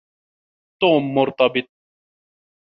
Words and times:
توم 0.81 1.13
مرتبط. 1.15 1.67